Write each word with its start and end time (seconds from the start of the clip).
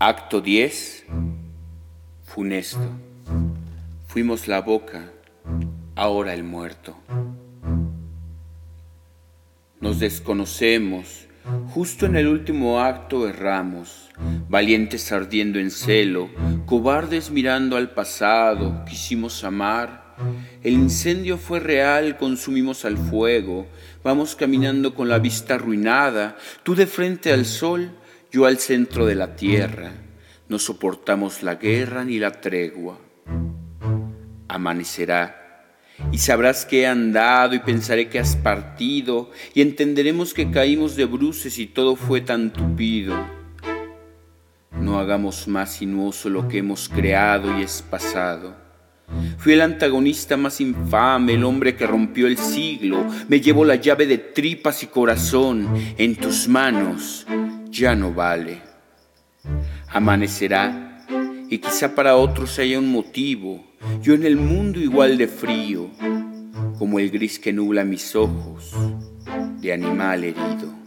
Acto 0.00 0.40
10. 0.40 1.06
Funesto. 2.22 2.88
Fuimos 4.06 4.46
la 4.46 4.60
boca, 4.60 5.10
ahora 5.96 6.34
el 6.34 6.44
muerto. 6.44 6.96
Nos 9.80 9.98
desconocemos, 9.98 11.26
justo 11.70 12.06
en 12.06 12.14
el 12.14 12.28
último 12.28 12.78
acto 12.78 13.28
erramos, 13.28 14.08
valientes 14.48 15.10
ardiendo 15.10 15.58
en 15.58 15.72
celo, 15.72 16.30
cobardes 16.64 17.32
mirando 17.32 17.76
al 17.76 17.90
pasado, 17.90 18.84
quisimos 18.84 19.42
amar. 19.42 20.14
El 20.62 20.74
incendio 20.74 21.38
fue 21.38 21.58
real, 21.58 22.16
consumimos 22.18 22.84
al 22.84 22.98
fuego, 22.98 23.66
vamos 24.04 24.36
caminando 24.36 24.94
con 24.94 25.08
la 25.08 25.18
vista 25.18 25.54
arruinada, 25.54 26.36
tú 26.62 26.76
de 26.76 26.86
frente 26.86 27.32
al 27.32 27.44
sol, 27.44 27.97
yo 28.30 28.46
al 28.46 28.58
centro 28.58 29.06
de 29.06 29.14
la 29.14 29.36
tierra. 29.36 29.92
No 30.48 30.58
soportamos 30.58 31.42
la 31.42 31.56
guerra 31.56 32.04
ni 32.04 32.18
la 32.18 32.32
tregua. 32.40 32.98
Amanecerá 34.48 35.38
y 36.12 36.18
sabrás 36.18 36.64
que 36.64 36.82
he 36.82 36.86
andado 36.86 37.54
y 37.54 37.58
pensaré 37.58 38.08
que 38.08 38.18
has 38.18 38.36
partido 38.36 39.30
y 39.52 39.62
entenderemos 39.62 40.32
que 40.32 40.50
caímos 40.50 40.96
de 40.96 41.04
bruces 41.04 41.58
y 41.58 41.66
todo 41.66 41.96
fue 41.96 42.20
tan 42.20 42.52
tupido. 42.52 43.14
No 44.72 44.98
hagamos 44.98 45.48
más 45.48 45.74
sinuoso 45.74 46.30
lo 46.30 46.48
que 46.48 46.58
hemos 46.58 46.88
creado 46.88 47.58
y 47.58 47.62
es 47.62 47.82
pasado. 47.82 48.56
Fui 49.38 49.54
el 49.54 49.62
antagonista 49.62 50.36
más 50.36 50.60
infame, 50.60 51.34
el 51.34 51.44
hombre 51.44 51.74
que 51.74 51.86
rompió 51.86 52.26
el 52.26 52.36
siglo. 52.38 53.06
Me 53.28 53.40
llevo 53.40 53.64
la 53.64 53.76
llave 53.76 54.06
de 54.06 54.18
tripas 54.18 54.82
y 54.82 54.86
corazón 54.86 55.68
en 55.96 56.14
tus 56.16 56.46
manos 56.46 57.26
ya 57.78 57.94
no 57.94 58.12
vale. 58.12 58.60
Amanecerá 59.88 61.06
y 61.48 61.58
quizá 61.58 61.94
para 61.94 62.16
otros 62.16 62.58
haya 62.58 62.78
un 62.78 62.90
motivo, 62.90 63.64
yo 64.02 64.14
en 64.14 64.24
el 64.24 64.36
mundo 64.36 64.80
igual 64.80 65.16
de 65.16 65.28
frío, 65.28 65.88
como 66.78 66.98
el 66.98 67.10
gris 67.10 67.38
que 67.38 67.52
nubla 67.52 67.84
mis 67.84 68.14
ojos 68.16 68.74
de 69.60 69.72
animal 69.72 70.24
herido. 70.24 70.77